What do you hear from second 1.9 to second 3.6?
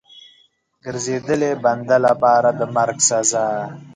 لپاره د مرګ سزا.